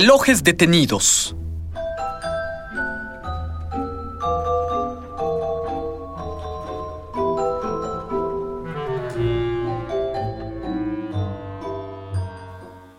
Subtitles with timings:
[0.00, 1.34] Relojes detenidos.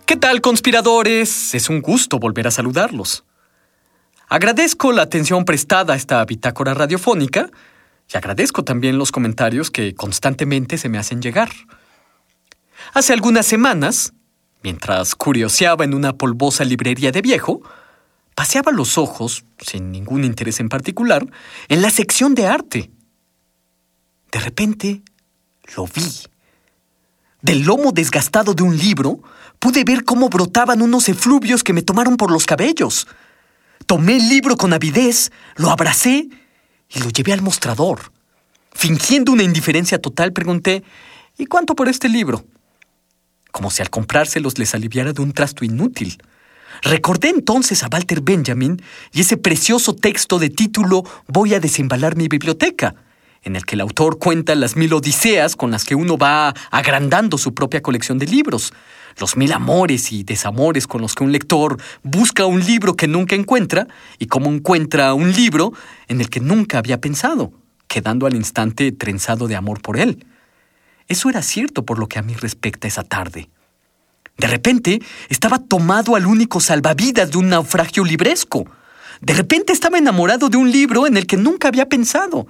[0.06, 1.56] ¿Qué tal, conspiradores?
[1.56, 3.24] Es un gusto volver a saludarlos.
[4.28, 7.50] Agradezco la atención prestada a esta bitácora radiofónica
[8.14, 11.50] y agradezco también los comentarios que constantemente se me hacen llegar.
[12.94, 14.12] Hace algunas semanas,
[14.62, 17.62] mientras curioseaba en una polvosa librería de viejo,
[18.36, 21.26] paseaba los ojos, sin ningún interés en particular,
[21.68, 22.92] en la sección de arte.
[24.32, 25.02] De repente,
[25.76, 26.24] lo vi.
[27.42, 29.22] Del lomo desgastado de un libro,
[29.60, 33.08] pude ver cómo brotaban unos efluvios que me tomaron por los cabellos.
[33.86, 36.30] Tomé el libro con avidez, lo abracé
[36.90, 38.12] y lo llevé al mostrador.
[38.72, 40.84] Fingiendo una indiferencia total, pregunté,
[41.38, 42.46] ¿y cuánto por este libro?
[43.52, 46.22] Como si al comprárselos les aliviara de un trasto inútil.
[46.82, 52.28] Recordé entonces a Walter Benjamin y ese precioso texto de título Voy a desembalar mi
[52.28, 52.96] biblioteca,
[53.44, 57.38] en el que el autor cuenta las mil odiseas con las que uno va agrandando
[57.38, 58.74] su propia colección de libros,
[59.18, 63.36] los mil amores y desamores con los que un lector busca un libro que nunca
[63.36, 65.74] encuentra y cómo encuentra un libro
[66.08, 67.52] en el que nunca había pensado,
[67.88, 70.26] quedando al instante trenzado de amor por él.
[71.10, 73.50] Eso era cierto por lo que a mí respecta esa tarde.
[74.38, 78.66] De repente estaba tomado al único salvavidas de un naufragio libresco.
[79.20, 82.48] De repente estaba enamorado de un libro en el que nunca había pensado.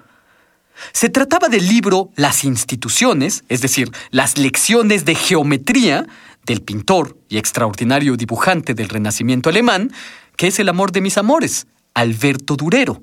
[0.91, 6.05] Se trataba del libro Las instituciones, es decir, las lecciones de geometría
[6.45, 9.91] del pintor y extraordinario dibujante del Renacimiento alemán,
[10.35, 13.01] que es el amor de mis amores, Alberto Durero.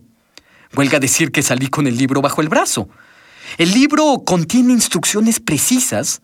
[0.74, 2.88] Huelga decir que salí con el libro bajo el brazo.
[3.58, 6.22] El libro contiene instrucciones precisas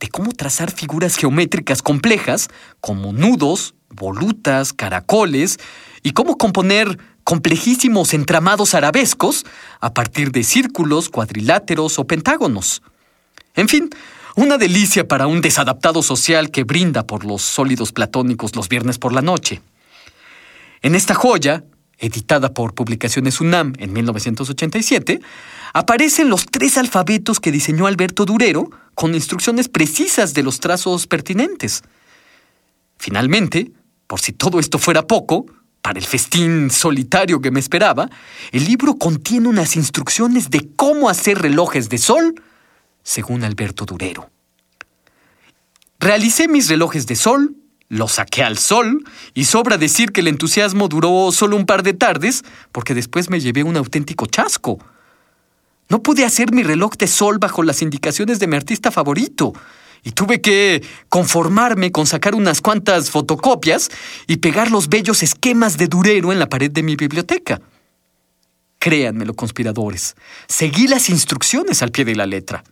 [0.00, 2.48] de cómo trazar figuras geométricas complejas,
[2.80, 5.58] como nudos, volutas, caracoles,
[6.02, 9.44] y cómo componer complejísimos entramados arabescos
[9.80, 12.82] a partir de círculos, cuadriláteros o pentágonos.
[13.54, 13.90] En fin,
[14.36, 19.12] una delicia para un desadaptado social que brinda por los sólidos platónicos los viernes por
[19.12, 19.62] la noche.
[20.82, 21.64] En esta joya,
[21.98, 25.20] editada por Publicaciones UNAM en 1987,
[25.72, 31.82] aparecen los tres alfabetos que diseñó Alberto Durero con instrucciones precisas de los trazos pertinentes.
[32.98, 33.72] Finalmente,
[34.06, 35.46] por si todo esto fuera poco,
[35.82, 38.10] para el festín solitario que me esperaba,
[38.50, 42.34] el libro contiene unas instrucciones de cómo hacer relojes de sol,
[43.02, 44.28] según Alberto Durero.
[46.00, 47.54] Realicé mis relojes de sol,
[47.88, 49.04] los saqué al sol,
[49.34, 53.40] y sobra decir que el entusiasmo duró solo un par de tardes, porque después me
[53.40, 54.78] llevé un auténtico chasco.
[55.88, 59.52] No pude hacer mi reloj de sol bajo las indicaciones de mi artista favorito,
[60.02, 63.90] y tuve que conformarme con sacar unas cuantas fotocopias
[64.28, 67.60] y pegar los bellos esquemas de Durero en la pared de mi biblioteca.
[68.78, 70.14] Créanmelo, conspiradores,
[70.46, 72.62] seguí las instrucciones al pie de la letra.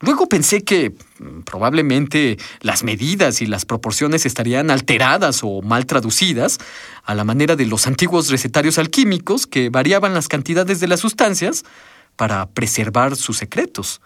[0.00, 6.58] Luego pensé que mm, probablemente las medidas y las proporciones estarían alteradas o mal traducidas,
[7.04, 11.64] a la manera de los antiguos recetarios alquímicos que variaban las cantidades de las sustancias
[12.16, 14.02] para preservar sus secretos.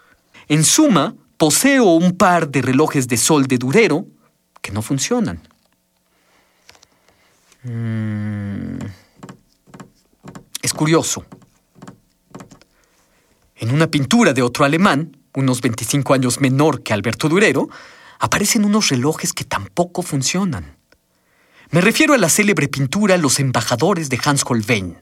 [0.47, 4.05] En suma, poseo un par de relojes de sol de Durero
[4.61, 5.41] que no funcionan.
[7.63, 8.77] Mm.
[10.61, 11.25] Es curioso.
[13.55, 17.69] En una pintura de otro alemán, unos 25 años menor que Alberto Durero,
[18.19, 20.77] aparecen unos relojes que tampoco funcionan.
[21.71, 24.97] Me refiero a la célebre pintura Los embajadores de Hans Holbein.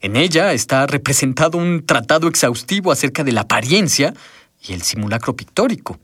[0.00, 4.14] En ella está representado un tratado exhaustivo acerca de la apariencia
[4.66, 6.00] y el simulacro pictórico.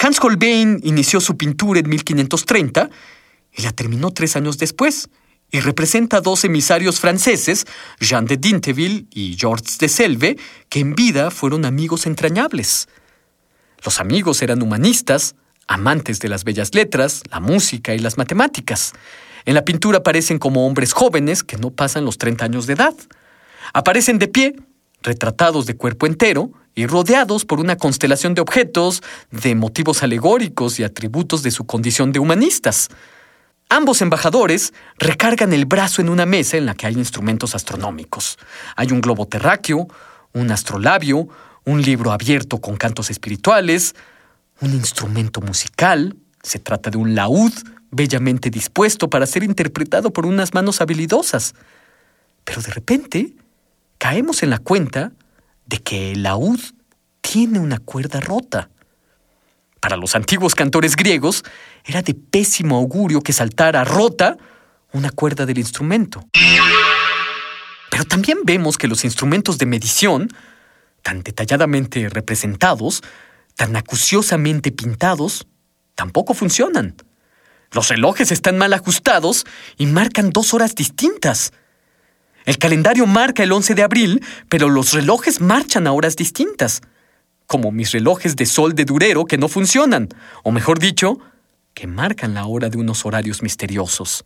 [0.00, 2.90] Hans Holbein inició su pintura en 1530
[3.52, 5.08] y la terminó tres años después,
[5.50, 7.66] y representa a dos emisarios franceses,
[8.00, 10.36] Jean de Dinteville y Georges de Selve,
[10.68, 12.88] que en vida fueron amigos entrañables.
[13.84, 15.36] Los amigos eran humanistas,
[15.68, 18.92] amantes de las bellas letras, la música y las matemáticas.
[19.44, 22.94] En la pintura aparecen como hombres jóvenes que no pasan los 30 años de edad.
[23.72, 24.56] Aparecen de pie,
[25.02, 30.84] retratados de cuerpo entero y rodeados por una constelación de objetos, de motivos alegóricos y
[30.84, 32.88] atributos de su condición de humanistas.
[33.68, 38.38] Ambos embajadores recargan el brazo en una mesa en la que hay instrumentos astronómicos.
[38.76, 39.88] Hay un globo terráqueo,
[40.32, 41.28] un astrolabio,
[41.64, 43.96] un libro abierto con cantos espirituales,
[44.60, 47.52] un instrumento musical, se trata de un laúd
[47.90, 51.54] bellamente dispuesto para ser interpretado por unas manos habilidosas.
[52.44, 53.34] Pero de repente
[53.98, 55.10] caemos en la cuenta
[55.66, 56.60] de que el laúd
[57.20, 58.70] tiene una cuerda rota.
[59.80, 61.44] Para los antiguos cantores griegos
[61.84, 64.36] era de pésimo augurio que saltara rota
[64.92, 66.26] una cuerda del instrumento.
[67.90, 70.28] Pero también vemos que los instrumentos de medición,
[71.02, 73.02] tan detalladamente representados,
[73.54, 75.46] tan acuciosamente pintados,
[75.94, 76.94] tampoco funcionan.
[77.72, 79.44] Los relojes están mal ajustados
[79.76, 81.52] y marcan dos horas distintas.
[82.44, 86.80] El calendario marca el 11 de abril, pero los relojes marchan a horas distintas.
[87.46, 90.08] Como mis relojes de sol de Durero que no funcionan,
[90.42, 91.18] o mejor dicho,
[91.74, 94.24] que marcan la hora de unos horarios misteriosos.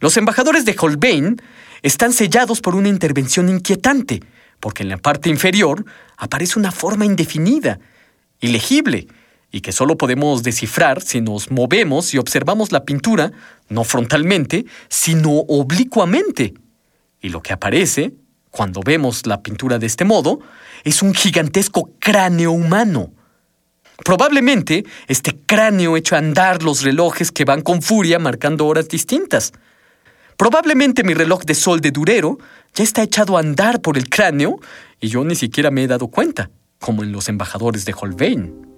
[0.00, 1.40] Los embajadores de Holbein
[1.82, 4.20] están sellados por una intervención inquietante,
[4.60, 5.84] porque en la parte inferior
[6.16, 7.78] aparece una forma indefinida,
[8.40, 9.08] ilegible,
[9.52, 13.32] y que solo podemos descifrar si nos movemos y observamos la pintura,
[13.68, 16.54] no frontalmente, sino oblicuamente.
[17.20, 18.12] Y lo que aparece,
[18.50, 20.40] cuando vemos la pintura de este modo,
[20.84, 23.12] es un gigantesco cráneo humano.
[24.04, 29.52] Probablemente este cráneo echa a andar los relojes que van con furia marcando horas distintas.
[30.36, 32.38] Probablemente mi reloj de sol de Durero
[32.74, 34.58] ya está echado a andar por el cráneo
[35.00, 38.69] y yo ni siquiera me he dado cuenta, como en los embajadores de Holbein.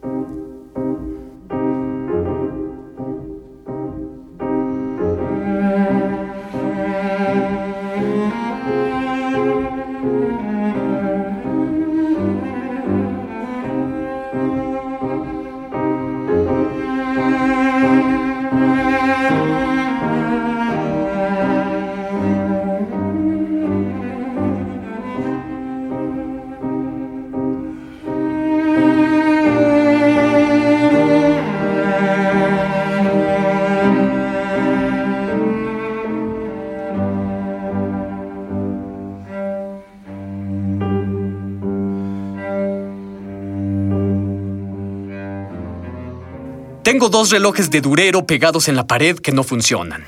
[47.02, 50.06] Tengo dos relojes de Durero pegados en la pared que no funcionan.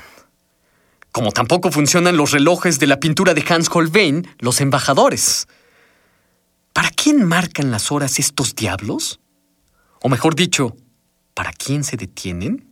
[1.11, 5.45] Como tampoco funcionan los relojes de la pintura de Hans Holbein, los embajadores.
[6.71, 9.19] ¿Para quién marcan las horas estos diablos?
[10.03, 10.77] O mejor dicho,
[11.33, 12.71] ¿para quién se detienen?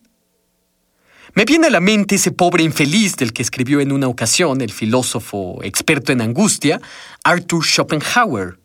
[1.33, 4.71] Me viene a la mente ese pobre infeliz del que escribió en una ocasión el
[4.71, 6.79] filósofo experto en angustia,
[7.25, 8.57] Arthur Schopenhauer.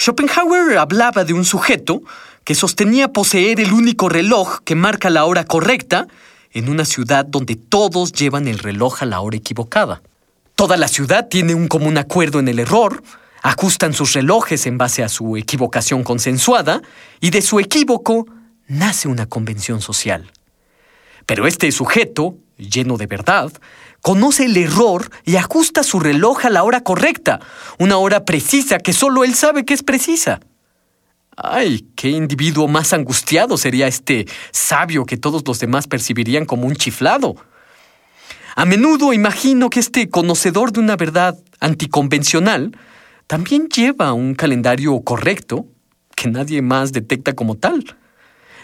[0.00, 2.00] Schopenhauer hablaba de un sujeto
[2.42, 6.06] que sostenía poseer el único reloj que marca la hora correcta
[6.52, 10.00] en una ciudad donde todos llevan el reloj a la hora equivocada.
[10.54, 13.02] Toda la ciudad tiene un común acuerdo en el error,
[13.42, 16.80] ajustan sus relojes en base a su equivocación consensuada,
[17.20, 18.26] y de su equívoco
[18.68, 20.32] nace una convención social.
[21.26, 23.52] Pero este sujeto, lleno de verdad,
[24.02, 27.40] conoce el error y ajusta su reloj a la hora correcta,
[27.78, 30.40] una hora precisa que solo él sabe que es precisa.
[31.36, 36.76] Ay, qué individuo más angustiado sería este sabio que todos los demás percibirían como un
[36.76, 37.36] chiflado.
[38.56, 42.76] A menudo imagino que este conocedor de una verdad anticonvencional
[43.26, 45.66] también lleva un calendario correcto
[46.14, 47.96] que nadie más detecta como tal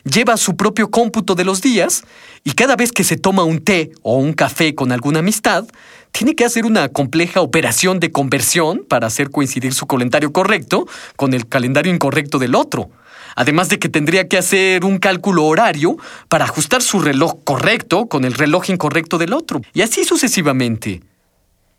[0.07, 2.05] lleva su propio cómputo de los días
[2.45, 5.67] y cada vez que se toma un té o un café con alguna amistad,
[6.13, 10.87] tiene que hacer una compleja operación de conversión para hacer coincidir su calendario correcto
[11.17, 12.91] con el calendario incorrecto del otro.
[13.35, 15.99] Además de que tendría que hacer un cálculo horario
[16.29, 19.61] para ajustar su reloj correcto con el reloj incorrecto del otro.
[19.75, 21.03] Y así sucesivamente.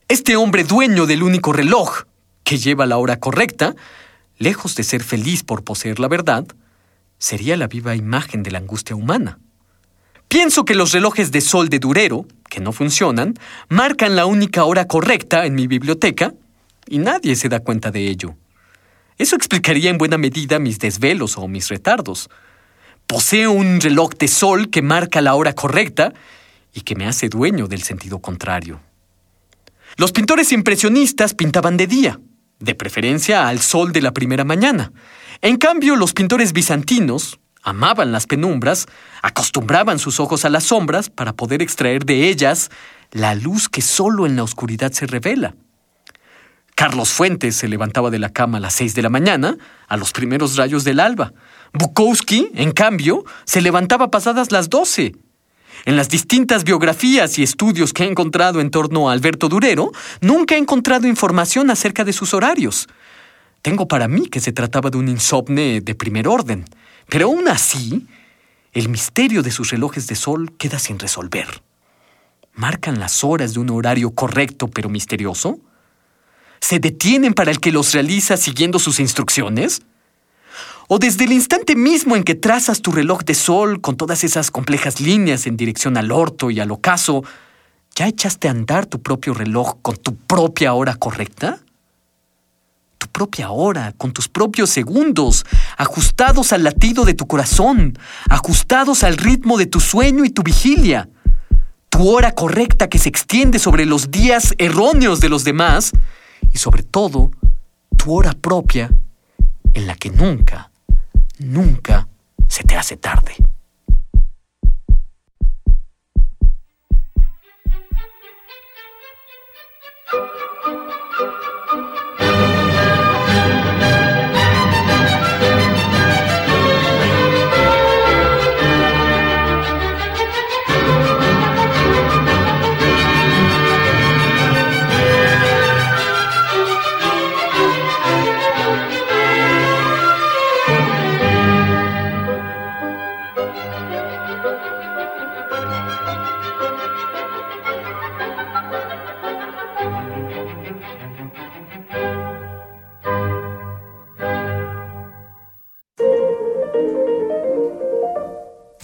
[0.08, 2.04] Este hombre dueño del único reloj,
[2.44, 3.76] que lleva la hora correcta,
[4.38, 6.46] lejos de ser feliz por poseer la verdad,
[7.18, 9.40] sería la viva imagen de la angustia humana.
[10.28, 13.36] Pienso que los relojes de sol de Durero, que no funcionan,
[13.70, 16.34] marcan la única hora correcta en mi biblioteca
[16.86, 18.36] y nadie se da cuenta de ello.
[19.18, 22.30] Eso explicaría en buena medida mis desvelos o mis retardos.
[23.08, 26.14] Poseo un reloj de sol que marca la hora correcta
[26.74, 28.82] y que me hace dueño del sentido contrario.
[29.96, 32.20] Los pintores impresionistas pintaban de día,
[32.60, 34.92] de preferencia al sol de la primera mañana,
[35.42, 38.88] en cambio, los pintores bizantinos amaban las penumbras,
[39.22, 42.70] acostumbraban sus ojos a las sombras para poder extraer de ellas
[43.12, 45.56] la luz que solo en la oscuridad se revela.
[46.76, 50.12] Carlos Fuentes se levantaba de la cama a las seis de la mañana, a los
[50.12, 51.34] primeros rayos del alba.
[51.74, 55.16] Bukowski, en cambio, se levantaba pasadas las doce.
[55.86, 59.92] En las distintas biografías y estudios que he encontrado en torno a Alberto Durero,
[60.22, 62.88] nunca he encontrado información acerca de sus horarios.
[63.68, 66.64] Tengo para mí que se trataba de un insomne de primer orden,
[67.10, 68.08] pero aún así,
[68.72, 71.62] el misterio de sus relojes de sol queda sin resolver.
[72.54, 75.60] ¿Marcan las horas de un horario correcto pero misterioso?
[76.62, 79.82] ¿Se detienen para el que los realiza siguiendo sus instrucciones?
[80.88, 84.50] ¿O desde el instante mismo en que trazas tu reloj de sol con todas esas
[84.50, 87.26] complejas líneas en dirección al orto y al ocaso,
[87.98, 91.60] ya echaste a andar tu propio reloj con tu propia hora correcta?
[92.98, 95.46] Tu propia hora, con tus propios segundos,
[95.78, 97.98] ajustados al latido de tu corazón,
[98.30, 101.10] ajustados al ritmo de tu sueño y tu vigilia.
[101.90, 105.92] Tu hora correcta que se extiende sobre los días erróneos de los demás
[106.54, 107.32] y sobre todo
[107.98, 108.90] tu hora propia
[109.74, 110.72] en la que nunca
[111.40, 112.08] nunca
[112.48, 113.36] se te hace tarde.